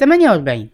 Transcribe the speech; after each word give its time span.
48 0.00 0.70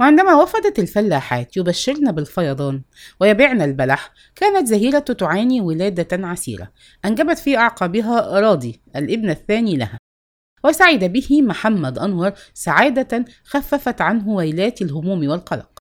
وعندما 0.00 0.42
وفدت 0.42 0.78
الفلاحات 0.78 1.56
يبشرن 1.56 2.12
بالفيضان 2.12 2.82
ويبيعن 3.20 3.62
البلح 3.62 4.12
كانت 4.34 4.66
زهيرة 4.66 4.98
تعاني 4.98 5.60
ولادة 5.60 6.26
عسيرة. 6.26 6.72
أنجبت 7.04 7.38
في 7.38 7.56
أعقابها 7.56 8.40
راضي 8.40 8.80
الابن 8.96 9.30
الثاني 9.30 9.76
لها. 9.76 9.98
وسعد 10.64 11.04
به 11.04 11.42
محمد 11.42 11.98
أنور 11.98 12.32
سعادة 12.54 13.24
خففت 13.44 14.00
عنه 14.00 14.28
ويلات 14.28 14.82
الهموم 14.82 15.28
والقلق. 15.28 15.78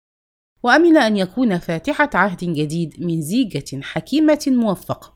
وأمل 0.64 0.98
أن 0.98 1.18
يكون 1.18 1.58
فاتحة 1.58 2.10
عهد 2.14 2.38
جديد 2.38 2.96
من 3.04 3.22
زيجة 3.22 3.82
حكيمة 3.82 4.44
موفقة. 4.48 5.16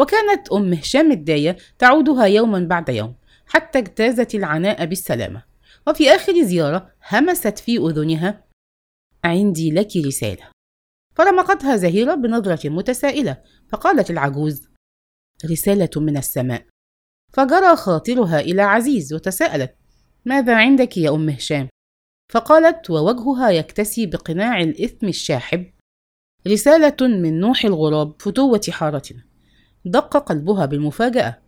وكانت 0.00 0.52
أم 0.52 0.72
هشام 0.72 1.12
الداية 1.12 1.56
تعودها 1.78 2.24
يوما 2.24 2.58
بعد 2.58 2.88
يوم 2.88 3.14
حتى 3.46 3.78
اجتازت 3.78 4.34
العناء 4.34 4.84
بالسلامة. 4.84 5.47
وفي 5.86 6.10
آخر 6.10 6.42
زيارة 6.42 6.92
همست 7.12 7.58
في 7.58 7.76
أذنها 7.78 8.44
عندي 9.24 9.70
لك 9.70 9.96
رسالة. 9.96 10.50
فرمقتها 11.16 11.76
زهيرة 11.76 12.14
بنظرة 12.14 12.68
متسائلة 12.68 13.42
فقالت 13.68 14.10
العجوز 14.10 14.68
رسالة 15.50 15.90
من 15.96 16.16
السماء. 16.16 16.66
فجرى 17.32 17.76
خاطرها 17.76 18.40
إلى 18.40 18.62
عزيز 18.62 19.12
وتساءلت 19.14 19.74
ماذا 20.24 20.56
عندك 20.56 20.96
يا 20.96 21.10
أم 21.10 21.28
هشام؟ 21.28 21.68
فقالت 22.32 22.90
ووجهها 22.90 23.50
يكتسي 23.50 24.06
بقناع 24.06 24.60
الإثم 24.60 25.06
الشاحب. 25.06 25.72
رسالة 26.46 26.96
من 27.00 27.40
نوح 27.40 27.64
الغراب 27.64 28.22
فتوة 28.22 28.60
حارتنا 28.70 29.24
دق 29.84 30.16
قلبها 30.16 30.66
بالمفاجأة. 30.66 31.42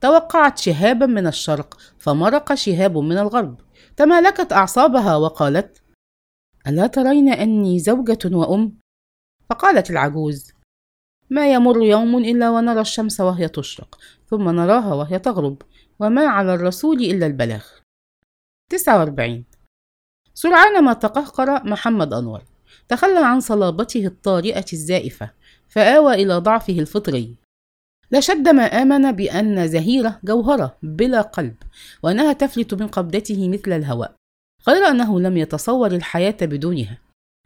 توقعت 0.00 0.58
شهابا 0.58 1.06
من 1.06 1.26
الشرق 1.26 1.78
فمرق 1.98 2.54
شهاب 2.54 2.98
من 2.98 3.18
الغرب. 3.18 3.60
تمالكت 3.96 4.52
أعصابها 4.52 5.16
وقالت 5.16 5.82
ألا 6.66 6.86
ترين 6.86 7.28
أني 7.28 7.78
زوجة 7.78 8.18
وأم؟ 8.24 8.78
فقالت 9.50 9.90
العجوز 9.90 10.52
ما 11.30 11.52
يمر 11.52 11.82
يوم 11.82 12.16
إلا 12.16 12.50
ونرى 12.50 12.80
الشمس 12.80 13.20
وهي 13.20 13.48
تشرق 13.48 13.98
ثم 14.26 14.48
نراها 14.48 14.94
وهي 14.94 15.18
تغرب 15.18 15.62
وما 16.00 16.26
على 16.26 16.54
الرسول 16.54 16.96
إلا 16.96 17.26
البلاغ. 17.26 17.64
49 18.70 19.44
سرعان 20.34 20.84
ما 20.84 20.92
تقهقر 20.92 21.64
محمد 21.64 22.12
أنور 22.12 22.42
تخلى 22.88 23.18
عن 23.24 23.40
صلابته 23.40 24.06
الطارئة 24.06 24.64
الزائفة 24.72 25.30
فآوى 25.68 26.14
إلى 26.14 26.34
ضعفه 26.38 26.78
الفطري. 26.78 27.41
لشد 28.12 28.48
ما 28.48 28.62
آمن 28.62 29.12
بأن 29.12 29.68
زهيرة 29.68 30.20
جوهرة 30.24 30.76
بلا 30.82 31.20
قلب 31.20 31.54
وأنها 32.02 32.32
تفلت 32.32 32.74
من 32.74 32.86
قبضته 32.86 33.48
مثل 33.48 33.72
الهواء. 33.72 34.14
غير 34.68 34.82
أنه 34.88 35.20
لم 35.20 35.36
يتصور 35.36 35.92
الحياة 35.92 36.36
بدونها. 36.42 36.98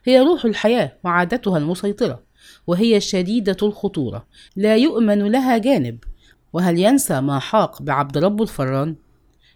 هي 0.03 0.19
روح 0.19 0.45
الحياة 0.45 0.91
وعادتها 1.03 1.57
المسيطرة 1.57 2.23
وهي 2.67 3.01
شديدة 3.01 3.57
الخطورة. 3.63 4.27
لا 4.55 4.75
يؤمن 4.75 5.31
لها 5.31 5.57
جانب. 5.57 6.03
وهل 6.53 6.79
ينسى 6.79 7.21
ما 7.21 7.39
حاق 7.39 7.81
بعبد 7.81 8.17
رب 8.17 8.41
الفران؟ 8.41 8.95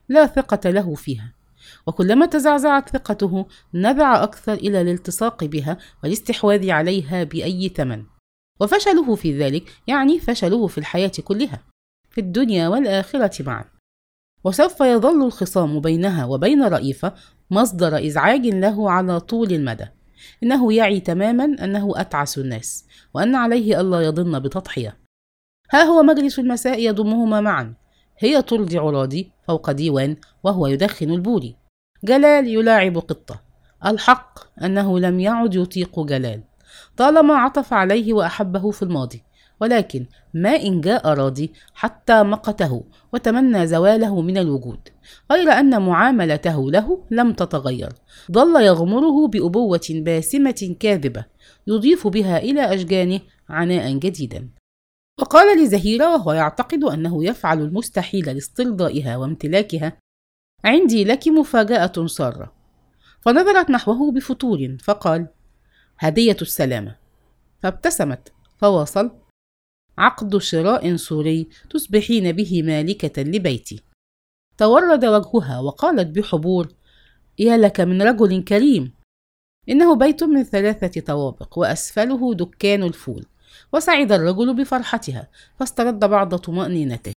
لا 0.09 0.25
ثقة 0.25 0.70
له 0.70 0.96
فيها. 0.96 1.34
وكلما 1.88 2.25
تزعزعت 2.25 2.90
ثقته 2.90 3.46
نبع 3.73 4.23
أكثر 4.23 4.53
إلى 4.53 4.81
الالتصاق 4.81 5.44
بها 5.44 5.78
والاستحواذ 6.03 6.70
عليها 6.70 7.23
بأي 7.23 7.70
ثمن. 7.70 8.03
وفشله 8.62 9.16
في 9.16 9.40
ذلك 9.40 9.72
يعني 9.88 10.20
فشله 10.20 10.67
في 10.67 10.78
الحياة 10.78 11.12
كلها 11.23 11.59
في 12.09 12.22
الدنيا 12.22 12.68
والآخرة 12.68 13.44
معا. 13.44 13.66
وسوف 14.44 14.80
يظل 14.81 15.26
الخصام 15.26 15.80
بينها 15.80 16.26
وبين 16.26 16.64
رئيفة 16.64 17.14
مصدر 17.52 18.06
إزعاج 18.08 18.48
له 18.48 18.92
على 18.92 19.20
طول 19.20 19.52
المدى. 19.52 19.86
إنه 20.44 20.73
يعي 20.73 21.00
تماما 21.00 21.44
أنه 21.44 21.94
أتعس 21.95 22.38
الناس 22.38 22.86
وأن 23.14 23.36
عليه 23.36 23.81
ألا 23.81 24.02
يضن 24.02 24.40
بتضحية. 24.40 24.97
ها 25.72 25.84
هو 25.84 26.03
مجلس 26.03 26.40
المساء 26.40 26.80
يضمهما 26.80 27.41
معا. 27.41 27.74
هي 28.18 28.41
ترضع 28.41 28.81
راضي 28.81 29.31
فوق 29.47 29.72
ديوان 29.72 30.16
وهو 30.44 30.68
يدخن 30.68 31.12
البوري 31.12 31.56
جلال 32.03 32.47
يلاعب 32.47 32.97
قطة. 32.97 33.41
الحق 33.85 34.40
أنه 34.64 35.00
لم 35.00 35.19
يعد 35.19 35.56
يطيق 35.56 36.00
جلال. 36.00 36.50
طالما 36.97 37.35
عطف 37.35 37.74
عليه 37.74 38.13
وأحبه 38.13 38.72
في 38.72 38.84
الماضي 38.84 39.24
ولكن 39.62 40.06
ما 40.34 40.50
إن 40.50 40.81
جاء 40.81 41.07
راضي 41.07 41.53
حتى 41.74 42.24
مقته 42.24 42.84
وتمنى 43.13 43.68
زواله 43.68 44.22
من 44.22 44.38
الوجود 44.38 44.79
غير 45.31 45.52
أن 45.52 45.81
معاملته 45.81 46.72
له 46.72 47.03
لم 47.12 47.34
تتغير 47.34 47.90
ظل 48.31 48.62
يغمره 48.62 49.28
بأبوة 49.28 49.88
باسمة 49.90 50.75
كاذبة 50.79 51.25
يضيف 51.68 52.07
بها 52.07 52.38
إلى 52.38 52.74
أشجانه 52.75 53.19
عناء 53.50 53.94
جديدا. 53.94 54.50
وقال 55.19 55.63
لزهيرة 55.63 56.13
وهو 56.13 56.31
يعتقد 56.31 56.84
أنه 56.84 57.25
يفعل 57.25 57.62
المستحيل 57.62 58.25
لاسترضائها 58.25 59.18
وامتلاكها 59.18 59.97
عندي 60.66 61.03
لك 61.03 61.28
مفاجأة 61.28 62.08
سارة. 62.08 62.53
فنظرت 63.22 63.69
نحوه 63.69 64.12
بفتور 64.12 64.78
فقال 64.84 65.28
هدية 66.03 66.38
السلامة. 66.41 66.95
فابتسمت. 67.59 68.34
فواصل. 68.57 69.12
عقد 69.97 70.38
شراء 70.38 70.95
سوري 70.95 71.50
تصبحين 71.69 72.31
به 72.31 72.63
مالكة 72.63 73.22
لبيتي. 73.22 73.81
تورد 74.57 75.06
وجهها 75.06 75.59
وقالت 75.59 76.17
بحبور 76.17 76.73
يا 77.40 77.57
لك 77.57 77.81
من 77.81 78.01
رجل 78.01 78.44
كريم. 78.44 78.94
إنه 79.69 79.95
بيت 79.95 80.23
من 80.23 80.44
ثلاثة 80.44 81.01
طوابق 81.01 81.57
وأسفله 81.57 82.34
دكان 82.34 82.84
الفول. 82.84 83.25
وسعد 83.73 84.11
الرجل 84.11 84.56
بفرحتها 84.56 85.28
فاسترد 85.59 86.00
بعض 86.00 86.35
طمأنينته. 86.35 87.13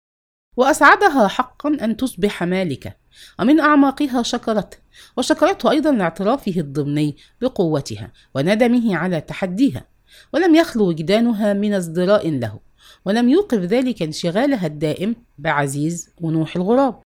وأسعدها 0.58 1.28
حقا 1.28 1.78
أن 1.82 1.98
تصبح 1.98 2.44
مالكة 2.44 2.94
ومن 3.40 3.60
أعماقها 3.60 4.24
شكرته 4.24 4.78
وشكرته 5.18 5.72
أيضا 5.72 5.92
لاعترافه 5.92 6.54
الضمني 6.58 7.18
بقوتها 7.42 8.12
وندمه 8.36 8.96
على 8.96 9.22
تحديها 9.22 9.86
ولم 10.34 10.56
يخلو 10.56 10.88
وجدانها 10.88 11.54
من 11.54 11.74
ازدراء 11.74 12.30
له 12.30 12.60
ولم 13.06 13.30
يوقف 13.30 13.58
ذلك 13.60 14.02
انشغالها 14.02 14.68
الدائم 14.68 15.16
بعزيز 15.38 16.10
ونوح 16.22 16.56
الغراب. 16.56 17.02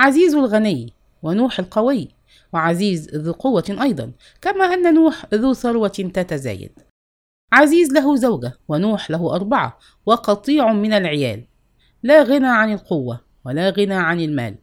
عزيز 0.00 0.34
الغني 0.34 0.92
ونوح 1.22 1.58
القوي 1.58 2.08
وعزيز 2.52 3.08
ذو 3.14 3.32
قوة 3.32 3.78
أيضا 3.82 4.12
كما 4.40 4.64
أن 4.64 4.94
نوح 4.94 5.26
ذو 5.34 5.52
ثروة 5.52 5.88
تتزايد. 5.88 6.72
عزيز 7.52 7.92
له 7.92 8.16
زوجة 8.16 8.58
ونوح 8.68 9.10
له 9.10 9.34
أربعة 9.34 9.78
وقطيع 10.06 10.72
من 10.72 10.92
العيال. 10.92 11.44
لا 12.02 12.22
غنى 12.22 12.46
عن 12.46 12.72
القوة 12.72 13.20
ولا 13.44 13.70
غنى 13.70 13.94
عن 13.94 14.20
المال. 14.20 14.58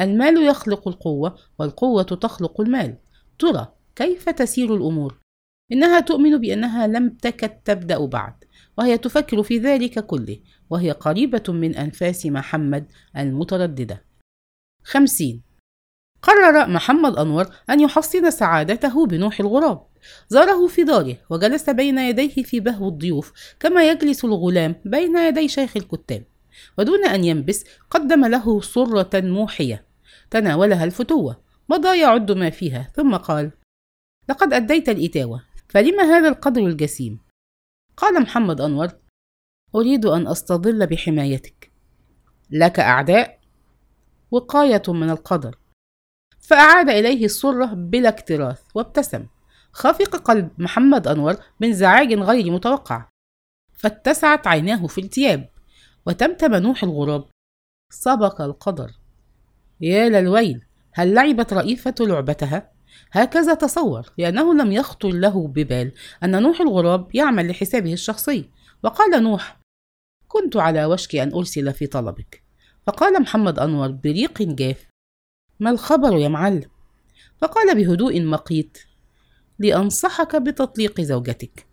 المال 0.00 0.46
يخلق 0.46 0.88
القوة 0.88 1.38
والقوة 1.58 2.02
تخلق 2.02 2.60
المال. 2.60 2.96
ترى 3.38 3.72
كيف 3.96 4.28
تسير 4.28 4.74
الأمور؟ 4.74 5.18
إنها 5.72 6.00
تؤمن 6.00 6.38
بأنها 6.38 6.86
لم 6.86 7.10
تكد 7.10 7.48
تبدأ 7.48 8.06
بعد 8.06 8.44
وهي 8.78 8.98
تفكر 8.98 9.42
في 9.42 9.58
ذلك 9.58 10.06
كله 10.06 10.40
وهي 10.70 10.90
قريبة 10.90 11.42
من 11.48 11.76
أنفاس 11.76 12.26
محمد 12.26 12.86
المترددة. 13.16 14.04
خمسين. 14.84 15.42
قرر 16.22 16.68
محمد 16.68 17.16
أنور 17.16 17.46
أن 17.70 17.80
يحصن 17.80 18.30
سعادته 18.30 19.06
بنوح 19.06 19.40
الغراب. 19.40 19.86
زاره 20.28 20.66
في 20.66 20.84
داره 20.84 21.16
وجلس 21.30 21.70
بين 21.70 21.98
يديه 21.98 22.42
في 22.42 22.60
بهو 22.60 22.88
الضيوف 22.88 23.32
كما 23.60 23.90
يجلس 23.90 24.24
الغلام 24.24 24.74
بين 24.84 25.18
يدي 25.18 25.48
شيخ 25.48 25.76
الكتاب. 25.76 26.24
ودون 26.78 27.04
أن 27.06 27.24
ينبس 27.24 27.64
قدم 27.90 28.24
له 28.24 28.60
صرة 28.60 29.10
موحية. 29.14 29.84
تناولها 30.30 30.84
الفتوة. 30.84 31.40
مضى 31.68 32.00
يعد 32.00 32.32
ما 32.32 32.50
فيها. 32.50 32.92
ثم 32.96 33.16
قال 33.16 33.52
لقد 34.28 34.52
أديت 34.52 34.88
الإتاوة. 34.88 35.42
فلم 35.68 36.00
هذا 36.00 36.28
القدر 36.28 36.66
الجسيم؟ 36.66 37.18
قال 37.96 38.22
محمد 38.22 38.60
أنور 38.60 38.88
أريد 39.74 40.06
أن 40.06 40.26
أستظل 40.26 40.86
بحمايتك. 40.86 41.70
لك 42.50 42.80
أعداء 42.80 43.38
وقاية 44.30 44.82
من 44.88 45.10
القدر. 45.10 45.58
فأعاد 46.40 46.90
إليه 46.90 47.24
السرة 47.24 47.66
بلا 47.66 48.08
اكتراث 48.08 48.62
وابتسم. 48.74 49.26
خفق 49.72 50.16
قلب 50.16 50.50
محمد 50.58 51.06
أنور 51.06 51.36
بانزعاج 51.60 52.14
غير 52.14 52.50
متوقع. 52.50 53.08
فاتسعت 53.72 54.46
عيناه 54.46 54.86
في 54.86 55.00
التياب. 55.00 55.48
وتمتم 56.08 56.54
نوح 56.54 56.84
الغراب. 56.84 57.24
سبق 57.92 58.40
القدر. 58.40 58.90
يا 59.80 60.08
للويل 60.08 60.64
هل 60.92 61.14
لعبت 61.14 61.52
رئيفة 61.52 61.94
لعبتها؟ 62.00 62.72
هكذا 63.10 63.54
تصور 63.54 64.12
لأنه 64.18 64.54
لم 64.54 64.72
يخطر 64.72 65.08
له 65.08 65.48
ببال 65.48 65.92
أن 66.22 66.42
نوح 66.42 66.60
الغراب 66.60 67.14
يعمل 67.14 67.50
لحسابه 67.50 67.92
الشخصي. 67.92 68.50
وقال 68.82 69.22
نوح 69.22 69.60
كنت 70.28 70.56
على 70.56 70.84
وشك 70.84 71.16
أن 71.16 71.32
أرسل 71.32 71.72
في 71.72 71.86
طلبك. 71.86 72.42
فقال 72.86 73.22
محمد 73.22 73.58
أنور 73.58 73.88
بريق 73.88 74.42
جاف 74.42 74.86
ما 75.60 75.70
الخبر 75.70 76.16
يا 76.16 76.28
معلم؟ 76.28 76.70
فقال 77.38 77.76
بهدوء 77.76 78.22
مقيت 78.22 78.78
لأنصحك 79.58 80.36
بتطليق 80.36 81.00
زوجتك. 81.00 81.66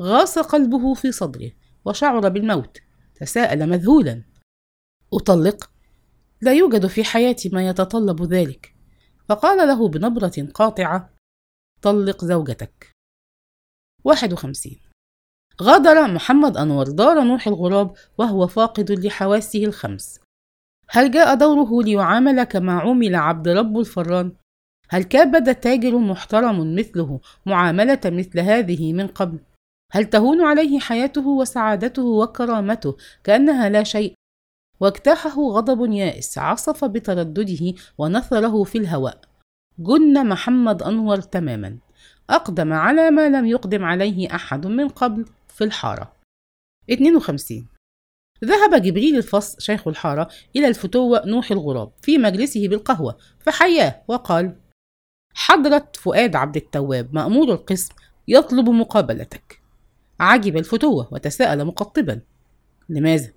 غاص 0.00 0.38
قلبه 0.38 0.94
في 0.94 1.12
صدره 1.12 1.50
وشعر 1.84 2.28
بالموت. 2.28 2.78
تساءل 3.20 3.68
مذهولا 3.68 4.22
أطلق؟ 5.12 5.70
لا 6.40 6.52
يوجد 6.52 6.86
في 6.86 7.04
حياتي 7.04 7.48
ما 7.48 7.68
يتطلب 7.68 8.22
ذلك 8.22 8.74
فقال 9.28 9.68
له 9.68 9.88
بنبرة 9.88 10.48
قاطعة 10.54 11.14
طلق 11.82 12.24
زوجتك 12.24 12.90
51 14.04 14.72
غادر 15.62 16.12
محمد 16.14 16.56
أنور 16.56 16.90
دار 16.90 17.24
نوح 17.24 17.46
الغراب 17.46 17.92
وهو 18.18 18.46
فاقد 18.46 18.90
لحواسه 18.90 19.64
الخمس 19.64 20.20
هل 20.88 21.10
جاء 21.10 21.34
دوره 21.34 21.82
ليعامل 21.82 22.44
كما 22.44 22.72
عومل 22.72 23.14
عبد 23.14 23.48
رب 23.48 23.78
الفران؟ 23.78 24.32
هل 24.88 25.02
كابد 25.02 25.54
تاجر 25.54 25.98
محترم 25.98 26.74
مثله 26.74 27.20
معاملة 27.46 28.00
مثل 28.04 28.40
هذه 28.40 28.92
من 28.92 29.06
قبل؟ 29.06 29.38
هل 29.90 30.04
تهون 30.04 30.40
عليه 30.40 30.78
حياته 30.78 31.28
وسعادته 31.28 32.02
وكرامته؟ 32.02 32.96
كأنها 33.24 33.68
لا 33.68 33.82
شيء؟ 33.82 34.14
واجتاحه 34.80 35.40
غضب 35.42 35.92
يائس 35.92 36.38
عصف 36.38 36.84
بتردده 36.84 37.74
ونثره 37.98 38.64
في 38.64 38.78
الهواء. 38.78 39.20
جن 39.78 40.28
محمد 40.28 40.82
أنور 40.82 41.20
تماما. 41.20 41.78
أقدم 42.30 42.72
على 42.72 43.10
ما 43.10 43.28
لم 43.28 43.46
يقدم 43.46 43.84
عليه 43.84 44.34
أحد 44.34 44.66
من 44.66 44.88
قبل 44.88 45.24
في 45.48 45.64
الحارة. 45.64 46.12
52 46.90 47.68
ذهب 48.44 48.82
جبريل 48.82 49.16
الفص 49.16 49.60
شيخ 49.60 49.88
الحارة 49.88 50.28
إلى 50.56 50.68
الفتوة 50.68 51.26
نوح 51.26 51.50
الغراب 51.50 51.92
في 52.02 52.18
مجلسه 52.18 52.68
بالقهوة 52.68 53.16
فحياه 53.40 54.02
وقال 54.08 54.56
حضرة 55.34 55.88
فؤاد 55.94 56.36
عبد 56.36 56.56
التواب 56.56 57.14
مأمور 57.14 57.52
القسم 57.52 57.94
يطلب 58.28 58.68
مقابلتك. 58.68 59.59
عجب 60.20 60.56
الفتوة 60.56 61.08
وتساءل 61.12 61.64
مقطبا. 61.64 62.20
لماذا؟ 62.88 63.32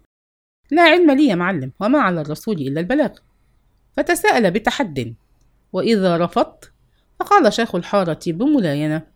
لا 0.72 0.82
علم 0.82 1.12
لي 1.12 1.28
يا 1.28 1.36
معلم 1.36 1.72
وما 1.80 2.00
على 2.00 2.22
الرسول 2.22 2.56
إلا 2.56 2.80
البلاغ. 2.80 3.12
فتساءل 3.98 4.52
بتحد. 4.52 5.16
وإذا 5.74 6.18
رفضت؟ 6.18 6.72
فقال 7.20 7.54
شيخ 7.54 7.76
الحارة 7.76 8.20
بملاينة 8.28 9.08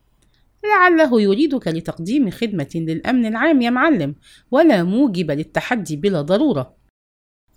لعله 0.63 1.21
يريدك 1.21 1.67
لتقديم 1.67 2.29
خدمة 2.29 2.69
للأمن 2.75 3.25
العام 3.25 3.61
يا 3.61 3.69
معلم 3.69 4.15
ولا 4.51 4.83
موجب 4.83 5.31
للتحدي 5.31 5.95
بلا 5.95 6.21
ضرورة. 6.21 6.77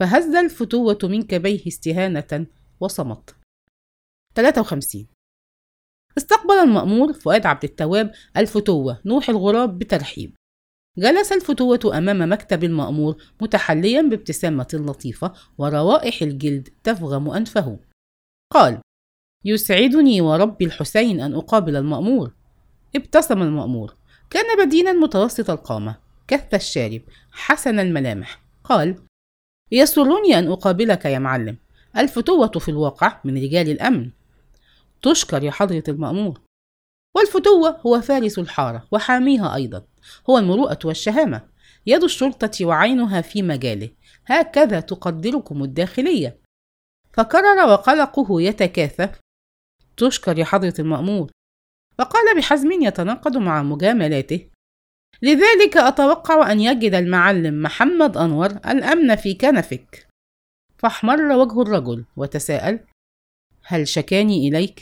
فهز 0.00 0.34
الفتوة 0.34 0.98
من 1.02 1.22
كبيه 1.22 1.66
استهانة 1.66 2.46
وصمت. 2.80 3.34
53 4.34 5.06
استقبل 6.18 6.54
المأمور 6.54 7.12
فؤاد 7.12 7.46
عبد 7.46 7.64
التواب 7.64 8.12
الفتوة 8.36 9.00
نوح 9.04 9.28
الغراب 9.28 9.78
بترحيب. 9.78 10.36
جلس 10.98 11.32
الفتوة 11.32 11.98
أمام 11.98 12.32
مكتب 12.32 12.64
المأمور 12.64 13.16
متحليا 13.40 14.02
بابتسامة 14.02 14.68
لطيفة 14.72 15.32
وروائح 15.58 16.22
الجلد 16.22 16.68
تفغم 16.84 17.30
أنفه. 17.30 17.78
قال 18.52 18.80
يسعدني 19.44 20.20
ورب 20.20 20.62
الحسين 20.62 21.20
أن 21.20 21.34
أقابل 21.34 21.76
المأمور. 21.76 22.32
ابتسم 22.96 23.42
المأمور. 23.42 23.96
كان 24.30 24.66
بدينا 24.66 24.92
متوسط 24.92 25.50
القامة. 25.50 25.96
كث 26.28 26.54
الشارب. 26.54 27.02
حسن 27.30 27.78
الملامح. 27.78 28.42
قال 28.64 28.96
يسرني 29.72 30.38
أن 30.38 30.48
أقابلك 30.48 31.04
يا 31.04 31.18
معلم. 31.18 31.56
الفتوة 31.96 32.48
في 32.48 32.68
الواقع 32.68 33.20
من 33.24 33.36
رجال 33.36 33.70
الأمن. 33.70 34.10
تشكر 35.02 35.42
يا 35.42 35.50
حضرة 35.50 35.84
المأمور. 35.88 36.40
والفتوة 37.16 37.80
هو 37.86 38.00
فارس 38.00 38.38
الحارة 38.38 38.88
وحاميها 38.90 39.54
أيضا. 39.54 39.86
هو 40.30 40.38
المروءة 40.38 40.78
والشهامة. 40.84 41.48
يد 41.86 42.04
الشرطة 42.04 42.66
وعينها 42.66 43.20
في 43.20 43.42
مجاله. 43.42 43.90
هكذا 44.26 44.80
تقدركم 44.80 45.62
الداخلية. 45.62 46.38
فكرر 47.12 47.68
وقلقه 47.72 48.42
يتكاثف 48.42 49.20
تشكر 49.96 50.38
يا 50.38 50.44
حضرة 50.44 50.74
المأمور. 50.78 51.30
فقال 51.98 52.36
بحزم 52.36 52.72
يتناقض 52.72 53.36
مع 53.36 53.62
مجاملاته. 53.62 54.50
لذلك 55.22 55.76
أتوقع 55.76 56.52
أن 56.52 56.60
يجد 56.60 56.94
المعلم 56.94 57.62
محمد 57.62 58.16
أنور 58.16 58.46
الأمن 58.46 59.16
في 59.16 59.34
كنفك. 59.34 60.08
فاحمر 60.78 61.32
وجه 61.32 61.62
الرجل 61.62 62.04
وتساءل 62.16 62.80
هل 63.64 63.88
شكاني 63.88 64.48
إليك؟ 64.48 64.80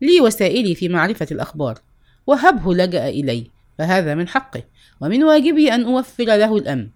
لي 0.00 0.20
وسائلي 0.20 0.74
في 0.74 0.88
معرفة 0.88 1.26
الأخبار. 1.30 1.78
وهبه 2.26 2.74
لجأ 2.74 3.08
إلي 3.08 3.50
فهذا 3.78 4.14
من 4.14 4.28
حقه 4.28 4.62
ومن 5.00 5.24
واجبي 5.24 5.74
أن 5.74 5.84
أوفر 5.84 6.24
له 6.24 6.56
الأمن. 6.56 6.90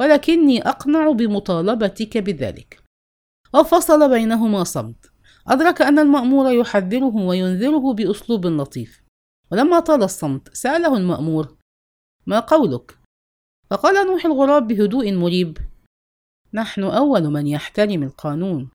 ولكني 0.00 0.68
أقنع 0.68 1.10
بمطالبتك 1.10 2.18
بذلك. 2.18 2.82
وفصل 3.54 4.10
بينهما 4.10 4.64
صمت. 4.64 5.10
أدرك 5.48 5.82
أن 5.82 5.98
المأمور 5.98 6.52
يحذره 6.52 7.16
وينذره 7.16 7.92
بأسلوب 7.92 8.46
لطيف. 8.46 9.02
ولما 9.52 9.80
طال 9.80 10.02
الصمت 10.02 10.54
سأله 10.54 10.96
المأمور 10.96 11.56
ما 12.26 12.40
قولك؟ 12.40 12.98
فقال 13.70 14.06
نوح 14.06 14.24
الغراب 14.24 14.68
بهدوء 14.68 15.12
مريب 15.12 15.58
نحن 16.54 16.82
أول 16.82 17.22
من 17.22 17.46
يحترم 17.46 18.02
القانون. 18.02 18.70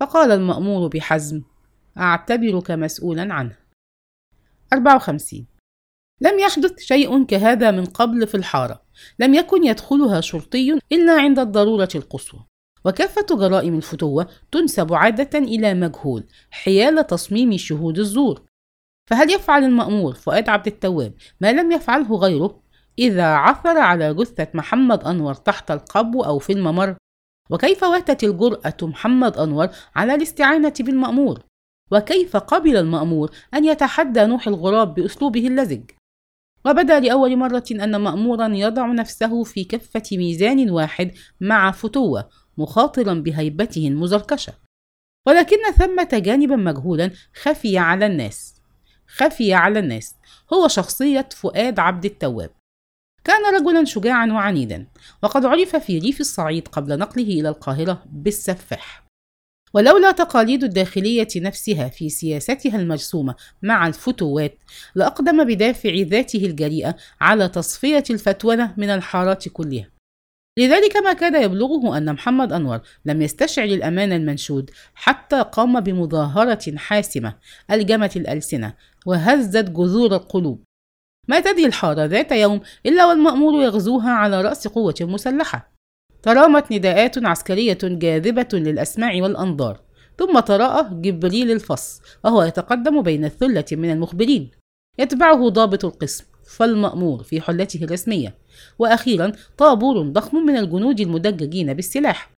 فقال 0.00 0.30
المأمور 0.30 0.88
بحزم 0.88 1.42
أعتبرك 1.98 2.70
مسؤولا 2.70 3.34
عنه. 3.34 3.56
54 4.72 5.46
لم 6.20 6.38
يحدث 6.38 6.80
شيء 6.80 7.24
كهذا 7.24 7.70
من 7.70 7.84
قبل 7.84 8.26
في 8.26 8.36
الحارة. 8.36 8.82
لم 9.18 9.34
يكن 9.34 9.64
يدخلها 9.64 10.20
شرطي 10.20 10.78
إلا 10.92 11.12
عند 11.12 11.38
الضرورة 11.38 11.88
القصوى. 11.94 12.40
وكافة 12.84 13.26
جرائم 13.30 13.76
الفتوة 13.76 14.28
تنسب 14.52 14.94
عادة 14.94 15.38
إلى 15.38 15.74
مجهول 15.74 16.24
حيال 16.50 17.06
تصميم 17.06 17.56
شهود 17.56 17.98
الزور. 17.98 18.42
فهل 19.10 19.30
يفعل 19.30 19.64
المأمور 19.64 20.14
فؤاد 20.14 20.48
عبد 20.48 20.66
التواب 20.66 21.14
ما 21.40 21.52
لم 21.52 21.72
يفعله 21.72 22.16
غيره؟ 22.16 22.62
إذا 22.98 23.26
عثر 23.26 23.78
على 23.78 24.14
جثة 24.14 24.48
محمد 24.54 25.04
أنور 25.04 25.34
تحت 25.34 25.70
القبو 25.70 26.22
أو 26.22 26.38
في 26.38 26.52
الممر 26.52 26.96
وكيف 27.50 27.82
واتت 27.82 28.24
الجرأة 28.24 28.76
محمد 28.82 29.36
أنور 29.36 29.68
على 29.96 30.14
الاستعانة 30.14 30.74
بالمأمور؟ 30.80 31.40
وكيف 31.90 32.36
قبل 32.36 32.76
المأمور 32.76 33.30
أن 33.54 33.64
يتحدى 33.64 34.26
نوح 34.26 34.48
الغراب 34.48 34.94
بأسلوبه 34.94 35.46
اللزج؟ 35.46 35.90
وبدا 36.66 37.00
لأول 37.00 37.36
مرة 37.36 37.64
أن 37.70 37.96
مأمورا 37.96 38.48
يضع 38.48 38.86
نفسه 38.86 39.44
في 39.44 39.64
كفة 39.64 40.02
ميزان 40.12 40.70
واحد 40.70 41.14
مع 41.40 41.70
فتوة 41.70 42.28
مخاطرا 42.58 43.14
بهيبته 43.14 43.88
المزركشة. 43.88 44.52
ولكن 45.26 45.72
ثمة 45.78 46.08
جانبا 46.12 46.56
مجهولا 46.56 47.10
خفي 47.42 47.78
على 47.78 48.06
الناس. 48.06 48.54
خفي 49.06 49.54
على 49.54 49.78
الناس. 49.78 50.14
هو 50.52 50.68
شخصية 50.68 51.28
فؤاد 51.32 51.78
عبد 51.78 52.04
التواب. 52.04 52.50
كان 53.24 53.54
رجلا 53.54 53.84
شجاعا 53.84 54.26
وعنيدا. 54.26 54.86
وقد 55.22 55.44
عرف 55.44 55.76
في 55.76 55.98
ريف 55.98 56.20
الصعيد 56.20 56.68
قبل 56.68 56.98
نقله 56.98 57.24
إلى 57.24 57.48
القاهرة 57.48 58.02
بالسفاح. 58.06 59.05
ولولا 59.76 60.12
تقاليد 60.12 60.64
الداخلية 60.64 61.28
نفسها 61.36 61.88
في 61.88 62.08
سياستها 62.08 62.76
المرسومة 62.76 63.34
مع 63.62 63.86
الفتوات 63.86 64.58
لأقدم 64.94 65.44
بدافع 65.44 65.94
ذاته 65.94 66.46
الجريئة 66.46 66.96
على 67.20 67.48
تصفية 67.48 68.04
الفتونة 68.10 68.74
من 68.76 68.90
الحارات 68.90 69.48
كلها. 69.48 69.88
لذلك 70.58 70.96
ما 70.96 71.12
كاد 71.12 71.42
يبلغه 71.42 71.96
أن 71.96 72.12
محمد 72.12 72.52
أنور 72.52 72.80
لم 73.04 73.22
يستشعر 73.22 73.64
الأمان 73.64 74.12
المنشود 74.12 74.70
حتى 74.94 75.42
قام 75.42 75.80
بمظاهرة 75.80 76.76
حاسمة 76.76 77.34
ألجمت 77.70 78.16
الألسنة 78.16 78.74
وهزت 79.06 79.70
جذور 79.70 80.14
القلوب. 80.16 80.64
ما 81.28 81.40
تدري 81.40 81.66
الحارة 81.66 82.04
ذات 82.04 82.32
يوم 82.32 82.60
إلا 82.86 83.06
والمأمور 83.06 83.62
يغزوها 83.62 84.10
على 84.10 84.42
رأس 84.42 84.68
قوة 84.68 84.94
مسلحة. 85.00 85.75
ترامت 86.26 86.72
نداءات 86.72 87.24
عسكرية 87.24 87.78
جاذبة 87.82 88.48
للأسماع 88.52 89.14
والأنظار. 89.14 89.80
ثم 90.18 90.40
تراءى 90.40 90.88
جبريل 90.92 91.50
الفص 91.50 92.00
وهو 92.24 92.42
يتقدم 92.42 93.02
بين 93.02 93.24
الثلة 93.24 93.64
من 93.72 93.90
المخبرين. 93.90 94.50
يتبعه 94.98 95.48
ضابط 95.48 95.84
القسم 95.84 96.24
فالمأمور 96.56 97.22
في 97.22 97.40
حلته 97.40 97.84
الرسمية. 97.84 98.38
وأخيرا 98.78 99.32
طابور 99.58 100.02
ضخم 100.02 100.38
من 100.38 100.56
الجنود 100.56 101.00
المدججين 101.00 101.74
بالسلاح. 101.74 102.32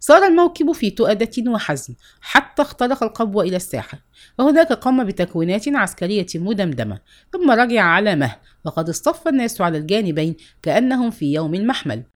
صار 0.00 0.26
الموكب 0.26 0.72
في 0.72 0.90
تؤدة 0.90 1.50
وحزم 1.50 1.94
حتى 2.20 2.62
اخترق 2.62 3.02
القبو 3.02 3.42
إلى 3.42 3.56
الساحة. 3.56 3.98
وهناك 4.38 4.72
قام 4.72 5.04
بتكوينات 5.04 5.68
عسكرية 5.68 6.26
مدمدمة. 6.34 7.00
ثم 7.32 7.50
رجع 7.50 7.82
على 7.82 8.16
مه. 8.16 8.36
وقد 8.64 8.88
اصطف 8.88 9.28
الناس 9.28 9.60
على 9.60 9.78
الجانبين 9.78 10.36
كأنهم 10.62 11.10
في 11.10 11.32
يوم 11.32 11.54
المحمل. 11.54 12.11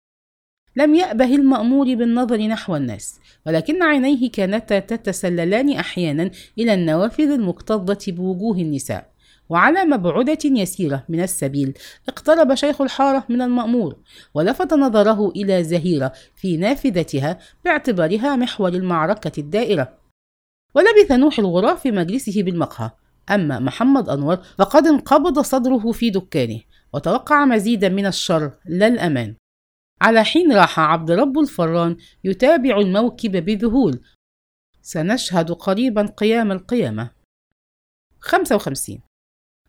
لم 0.76 0.94
يأبه 0.94 1.34
المأمور 1.34 1.94
بالنظر 1.94 2.46
نحو 2.46 2.76
الناس 2.76 3.20
ولكن 3.46 3.82
عينيه 3.82 4.30
كانتا 4.30 4.78
تتسللان 4.78 5.72
أحيانا 5.72 6.30
إلى 6.58 6.74
النوافذ 6.74 7.30
المكتظة 7.30 7.98
بوجوه 8.08 8.56
النساء. 8.56 9.16
وعلى 9.48 9.84
مبعدة 9.84 10.38
يسيرة 10.44 11.04
من 11.08 11.22
السبيل 11.22 11.74
اقترب 12.08 12.54
شيخ 12.54 12.80
الحارة 12.80 13.24
من 13.28 13.42
المأمور 13.42 13.96
ولفت 14.34 14.74
نظره 14.74 15.28
إلى 15.28 15.64
زهيرة 15.64 16.12
في 16.34 16.56
نافذتها 16.56 17.38
باعتبارها 17.64 18.36
محور 18.36 18.68
المعركة 18.68 19.32
الدائرة. 19.40 19.98
ولبث 20.74 21.12
نوح 21.12 21.38
الغراب 21.38 21.76
في 21.76 21.90
مجلسه 21.90 22.42
بالمقهى. 22.42 22.90
أما 23.30 23.58
محمد 23.58 24.08
أنور 24.08 24.36
فقد 24.58 24.86
انقبض 24.86 25.40
صدره 25.40 25.92
في 25.92 26.10
دكانه 26.10 26.60
وتوقع 26.92 27.44
مزيدا 27.44 27.88
من 27.88 28.06
الشر 28.06 28.50
لا 28.66 28.86
الأمان 28.86 29.34
على 30.00 30.24
حين 30.24 30.52
راح 30.52 30.80
عبد 30.80 31.10
رب 31.10 31.38
الفران 31.38 31.96
يتابع 32.24 32.78
الموكب 32.78 33.44
بذهول. 33.44 34.00
سنشهد 34.82 35.52
قريبا 35.52 36.06
قيام 36.06 36.52
القيامة. 36.52 37.10
55 38.20 39.00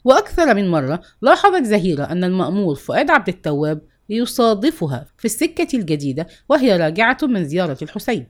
وأكثر 0.06 0.56
من 0.56 0.72
مرة 0.72 1.02
لاحظت 1.22 1.64
زهيرة 1.64 2.04
أن 2.04 2.24
المأمور 2.24 2.76
فؤاد 2.76 3.10
عبد 3.12 3.28
التواب 3.28 3.82
يصادفها 4.10 5.08
في 5.18 5.26
السكة 5.26 5.78
الجديدة 5.78 6.28
وهي 6.50 6.78
راجعة 6.78 7.18
من 7.24 7.46
زيارة 7.46 7.78
الحسين. 7.82 8.28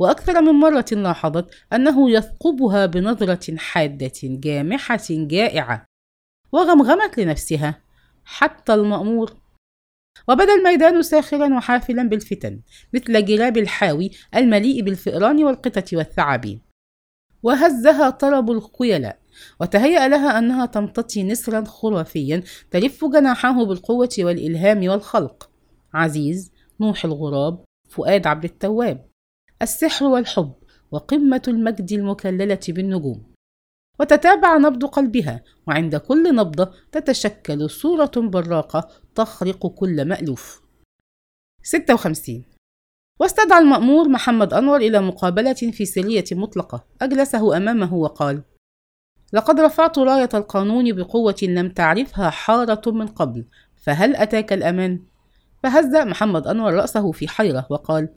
وأكثر 0.00 0.42
من 0.42 0.52
مرة 0.52 0.86
لاحظت 0.92 1.54
أنه 1.72 2.10
يثقبها 2.10 2.86
بنظرة 2.86 3.56
حادة 3.56 4.12
جامحة 4.22 5.06
جائعة 5.10 5.84
وغمغمت 6.52 7.18
لنفسها. 7.18 7.82
حتى 8.24 8.74
المأمور 8.74 9.36
وبدأ 10.28 10.54
الميدان 10.54 11.02
ساخرا 11.02 11.56
وحافلا 11.56 12.02
بالفتن 12.02 12.60
مثل 12.94 13.24
جلاب 13.24 13.58
الحاوي 13.58 14.10
المليء 14.36 14.82
بالفئران 14.82 15.44
والقطط 15.44 15.92
والثعابين. 15.92 16.62
وهزها 17.42 18.10
طرب 18.10 18.50
الخيلاء 18.50 19.18
وتهيأ 19.60 20.08
لها 20.08 20.38
أنها 20.38 20.66
تمتطي 20.66 21.22
نسرا 21.22 21.64
خرافيا 21.64 22.42
تلف 22.70 23.04
جناحه 23.04 23.64
بالقوة 23.64 24.08
والإلهام 24.18 24.88
والخلق. 24.88 25.50
عزيز 25.94 26.52
نوح 26.80 27.04
الغراب 27.04 27.64
فؤاد 27.88 28.26
عبد 28.26 28.44
التواب. 28.44 29.06
السحر 29.62 30.04
والحب 30.04 30.54
وقمة 30.90 31.42
المجد 31.48 31.92
المكللة 31.92 32.60
بالنجوم. 32.68 33.29
وتتابع 34.00 34.56
نبض 34.56 34.84
قلبها 34.84 35.42
وعند 35.66 35.96
كل 35.96 36.34
نبضة 36.34 36.72
تتشكل 36.92 37.70
صورة 37.70 38.12
براقة 38.16 38.88
تخرق 39.14 39.66
كل 39.66 40.04
مألوف. 40.04 40.62
56 41.62 42.44
واستدعى 43.20 43.58
المأمور 43.58 44.08
محمد 44.08 44.54
أنور 44.54 44.76
إلى 44.76 45.00
مقابلة 45.00 45.52
في 45.52 45.84
سرية 45.84 46.24
مطلقة 46.32 46.84
أجلسه 47.02 47.56
أمامه 47.56 47.94
وقال 47.94 48.42
لقد 49.32 49.60
رفعت 49.60 49.98
راية 49.98 50.28
القانون 50.34 50.92
بقوة 50.92 51.36
لم 51.42 51.68
تعرفها 51.68 52.30
حارة 52.30 52.90
من 52.90 53.06
قبل 53.06 53.44
فهل 53.76 54.16
أتاك 54.16 54.52
الأمان؟ 54.52 55.04
فهز 55.62 55.96
محمد 55.96 56.46
أنور 56.46 56.74
رأسه 56.74 57.12
في 57.12 57.28
حيرة 57.28 57.66
وقال 57.70 58.08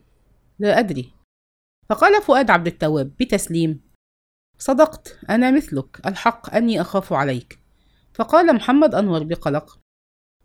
لا 0.60 0.80
أدري. 0.80 1.14
فقال 1.90 2.22
فؤاد 2.22 2.52
عبد 2.52 2.68
التواب 2.68 3.12
بتسليم 3.20 3.93
صدقت 4.58 5.20
أنا 5.30 5.52
مثلك 5.52 6.08
الحق 6.08 6.56
أني 6.56 6.82
أخاف 6.82 7.14
عليك. 7.14 7.60
فقال 8.14 8.56
محمد 8.56 8.96
أنور 8.96 9.24
بقلق 9.24 9.80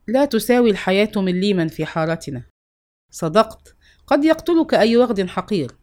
لا 0.08 0.24
تساوي 0.24 0.70
الحياة 0.70 1.12
مليما 1.16 1.68
في 1.68 1.86
حارتنا. 1.86 2.44
صدقت 3.12 3.76
قد 4.06 4.24
يقتلك 4.24 4.74
أي 4.74 4.96
وغد 4.96 5.26
حقير. 5.26 5.78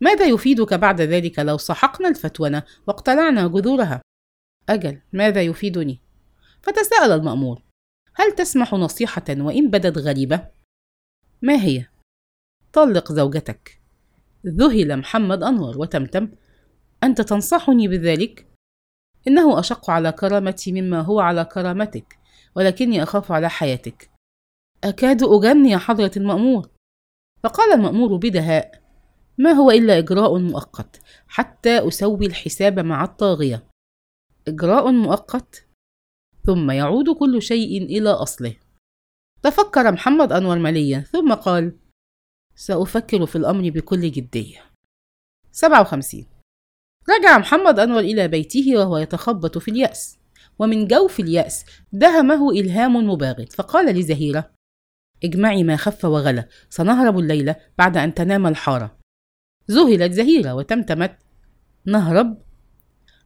ماذا 0.00 0.24
يفيدك 0.26 0.74
بعد 0.74 1.00
ذلك 1.00 1.38
لو 1.38 1.58
سحقنا 1.58 2.08
الفتونة 2.08 2.62
واقتلعنا 2.86 3.48
جذورها؟ 3.48 4.02
أجل 4.68 5.00
ماذا 5.12 5.42
يفيدني؟ 5.42 6.00
فتساءل 6.62 7.12
المأمور 7.12 7.62
هل 8.14 8.32
تسمح 8.32 8.74
نصيحة 8.74 9.24
وإن 9.30 9.70
بدت 9.70 9.98
غريبة؟ 9.98 10.48
ما 11.42 11.62
هي؟ 11.62 11.86
طلق 12.72 13.12
زوجتك. 13.12 13.80
ذهل 14.46 14.96
محمد 14.96 15.42
أنور 15.42 15.78
وتمتم 15.78 16.32
أنت 17.04 17.20
تنصحني 17.20 17.88
بذلك؟ 17.88 18.46
إنه 19.28 19.60
أشق 19.60 19.90
على 19.90 20.12
كرامتي 20.12 20.72
مما 20.72 21.00
هو 21.00 21.20
على 21.20 21.44
كرامتك 21.44 22.18
ولكني 22.56 23.02
أخاف 23.02 23.32
على 23.32 23.50
حياتك. 23.50 24.10
أكاد 24.84 25.22
أجن 25.22 25.66
يا 25.66 25.78
حضرة 25.78 26.10
المأمور. 26.16 26.68
فقال 27.42 27.72
المأمور 27.72 28.16
بدهاء 28.16 28.80
ما 29.38 29.52
هو 29.52 29.70
إلا 29.70 29.98
إجراء 29.98 30.38
مؤقت 30.38 31.00
حتى 31.28 31.88
أسوي 31.88 32.26
الحساب 32.26 32.78
مع 32.78 33.04
الطاغية. 33.04 33.66
إجراء 34.48 34.92
مؤقت؟ 34.92 35.66
ثم 36.46 36.70
يعود 36.70 37.10
كل 37.10 37.42
شيء 37.42 37.82
إلى 37.84 38.10
أصله. 38.10 38.56
تفكر 39.42 39.92
محمد 39.92 40.32
أنور 40.32 40.58
مليا 40.58 41.00
ثم 41.00 41.34
قال 41.34 41.78
سأفكر 42.54 43.26
في 43.26 43.36
الأمر 43.36 43.70
بكل 43.70 44.10
جدية. 44.10 44.62
57 45.52 46.39
رجع 47.08 47.38
محمد 47.38 47.78
أنور 47.78 48.00
إلى 48.00 48.28
بيته 48.28 48.76
وهو 48.76 48.98
يتخبط 48.98 49.58
في 49.58 49.70
اليأس 49.70 50.18
ومن 50.58 50.86
جوف 50.86 51.20
اليأس 51.20 51.64
دهمه 51.92 52.50
إلهام 52.50 52.96
مباغت 52.96 53.52
فقال 53.52 53.94
لزهيرة 53.94 54.50
اجمعي 55.24 55.64
ما 55.64 55.76
خف 55.76 56.04
وغلى 56.04 56.44
سنهرب 56.70 57.18
الليلة 57.18 57.56
بعد 57.78 57.96
أن 57.96 58.14
تنام 58.14 58.46
الحارة. 58.46 58.96
ذهلت 59.70 60.12
زهيرة 60.12 60.54
وتمتمت 60.54 61.16
نهرب؟ 61.84 62.42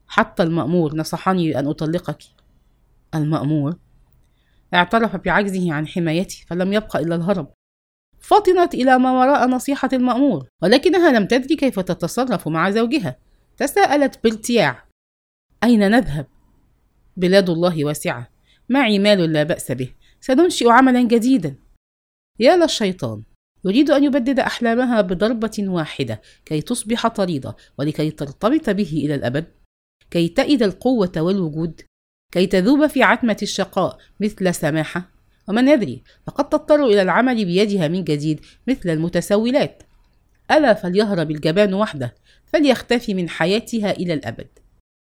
حتى 0.07 0.43
المأمور 0.43 0.97
نصحني 0.97 1.59
أن 1.59 1.66
أطلقك. 1.66 2.19
المأمور 3.14 3.76
اعترف 4.75 5.16
بعجزه 5.16 5.73
عن 5.73 5.87
حمايتي 5.87 6.45
فلم 6.49 6.73
يبق 6.73 6.97
إلا 6.97 7.14
الهرب. 7.14 7.52
فطنت 8.21 8.75
إلى 8.75 8.99
ما 8.99 9.12
وراء 9.12 9.49
نصيحة 9.49 9.88
المأمور 9.93 10.49
ولكنها 10.62 11.12
لم 11.12 11.26
تدري 11.26 11.57
كيف 11.57 11.81
تتصرف 11.81 12.49
مع 12.49 12.71
زوجها. 12.71 13.24
تساءلت 13.56 14.25
بارتياع 14.25 14.84
أين 15.64 15.90
نذهب؟ 15.90 16.26
بلاد 17.16 17.50
الله 17.50 17.84
واسعة 17.84 18.30
معي 18.68 18.99
مال 18.99 19.32
لا 19.32 19.42
بأس 19.42 19.73
به 19.73 19.94
سننشئ 20.20 20.68
عملا 20.68 21.02
جديدا. 21.02 21.56
يا 22.40 22.56
للشيطان 22.56 23.23
يريد 23.64 23.90
أن 23.90 24.04
يبدد 24.04 24.40
أحلامها 24.40 25.00
بضربة 25.00 25.56
واحدة 25.58 26.23
كي 26.44 26.61
تصبح 26.61 27.06
طريدة 27.06 27.56
ولكي 27.78 28.11
ترتبط 28.11 28.70
به 28.70 29.02
إلى 29.04 29.14
الأبد 29.14 29.46
كي 30.11 30.28
تئد 30.28 30.62
القوة 30.62 31.12
والوجود 31.16 31.80
كي 32.32 32.46
تذوب 32.46 32.87
في 32.87 33.02
عتمة 33.02 33.37
الشقاء 33.42 33.99
مثل 34.20 34.54
سماحة. 34.54 35.11
ومن 35.49 35.68
يدري 35.68 36.02
فقد 36.26 36.49
تضطر 36.49 36.84
إلى 36.84 37.02
العمل 37.02 37.44
بيدها 37.44 37.88
من 37.88 38.04
جديد 38.04 38.40
مثل 38.68 38.90
المتسولات. 38.90 39.82
ألا 40.51 40.75
فليهرب 40.75 41.31
الجبان 41.31 41.75
وحده 41.75 42.15
فليختفي 42.47 43.15
من 43.15 43.29
حياتها 43.29 43.91
إلى 43.91 44.15
الأبد. 44.15 44.59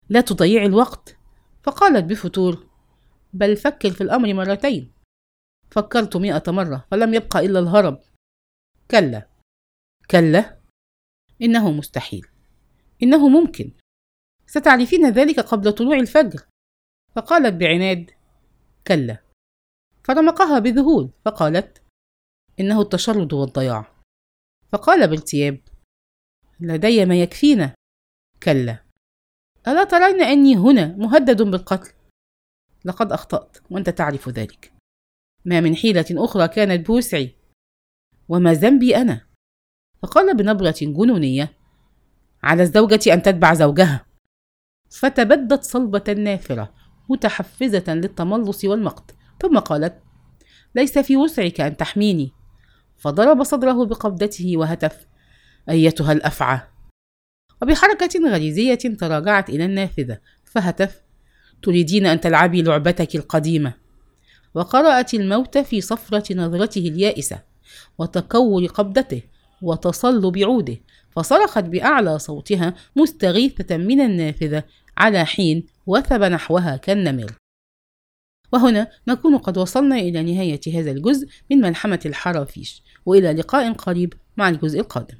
لا 0.09 0.21
تضيع 0.21 0.63
الوقت. 0.65 1.17
فقالت 1.63 2.03
بفتور 2.03 2.67
بل 3.33 3.57
فكر 3.57 3.91
في 3.91 4.01
الأمر 4.01 4.33
مرتين. 4.33 4.91
فكرت 5.71 6.17
مئة 6.17 6.51
مرة 6.51 6.85
فلم 6.91 7.13
يبقى 7.13 7.45
إلا 7.45 7.59
الهرب. 7.59 8.01
كلا. 8.91 9.27
كلا. 10.11 10.57
إنه 11.41 11.71
مستحيل. 11.71 12.27
إنه 13.03 13.29
ممكن. 13.29 13.71
ستعرفين 14.45 15.09
ذلك 15.09 15.39
قبل 15.39 15.73
طلوع 15.73 15.97
الفجر. 15.97 16.47
فقالت 17.15 17.53
بعناد 17.53 18.11
كلا. 18.87 19.17
فرمقها 20.03 20.59
بذهول 20.59 21.11
فقالت 21.25 21.81
إنه 22.59 22.81
التشرد 22.81 23.33
والضياع. 23.33 23.96
فقال 24.71 25.07
بارتياب 25.07 25.59
لدي 26.59 27.05
ما 27.05 27.21
يكفينا. 27.21 27.73
كلا. 28.43 28.83
ألا 29.67 29.83
ترين 29.83 30.21
أني 30.21 30.55
هنا 30.55 30.85
مهدد 30.85 31.41
بالقتل؟ 31.41 31.93
لقد 32.85 33.11
أخطأت 33.11 33.57
وأنت 33.71 33.89
تعرف 33.89 34.29
ذلك. 34.29 34.73
ما 35.45 35.61
من 35.61 35.75
حيلة 35.75 36.05
أخرى 36.11 36.47
كانت 36.47 36.87
بوسعي. 36.87 37.35
وما 38.29 38.53
ذنبي 38.53 38.95
أنا؟ 38.95 39.27
فقال 40.01 40.37
بنبرة 40.37 40.75
جنونية 40.81 41.57
على 42.43 42.63
الزوجة 42.63 43.13
أن 43.13 43.21
تتبع 43.21 43.53
زوجها. 43.53 44.05
فتبدت 44.89 45.63
صلبة 45.63 46.13
نافرة 46.13 46.73
متحفزة 47.09 47.93
للتملص 47.93 48.65
والمقت. 48.65 49.15
ثم 49.41 49.59
قالت 49.59 50.03
ليس 50.75 50.97
في 50.99 51.17
وسعك 51.17 51.61
أن 51.61 51.77
تحميني. 51.77 52.36
فضرب 52.97 53.43
صدره 53.43 53.85
بقبضته 53.85 54.57
وهتف. 54.57 55.07
أيتها 55.69 56.11
الأفعى. 56.11 56.59
وبحركة 57.61 58.29
غريزية 58.29 58.75
تراجعت 58.75 59.49
إلى 59.49 59.65
النافذة 59.65 60.17
فهتف. 60.45 61.01
تريدين 61.61 62.05
أن 62.05 62.19
تلعبي 62.19 62.61
لعبتك 62.61 63.15
القديمة. 63.15 63.73
وقرأت 64.53 65.13
الموت 65.13 65.57
في 65.57 65.81
صفرة 65.81 66.33
نظرته 66.35 66.79
اليائسة 66.87 67.39
وتكور 67.97 68.65
قبضته 68.65 69.21
وتصلب 69.61 70.37
عوده 70.37 70.77
فصرخت 71.11 71.63
بأعلى 71.63 72.19
صوتها 72.19 72.73
مستغيثة 72.95 73.77
من 73.77 74.01
النافذة 74.01 74.63
على 74.97 75.25
حين 75.25 75.65
وثب 75.87 76.23
نحوها 76.23 76.77
كالنمر 76.77 77.31
وهنا 78.53 78.87
نكون 79.07 79.37
قد 79.37 79.57
وصلنا 79.57 79.95
إلى 79.95 80.23
نهاية 80.23 80.61
هذا 80.73 80.91
الجزء 80.91 81.27
من 81.51 81.57
ملحمة 81.57 81.99
الحرافيش 82.05 82.83
وإلى 83.05 83.33
لقاء 83.33 83.73
قريب 83.73 84.13
مع 84.37 84.49
الجزء 84.49 84.79
القادم. 84.79 85.17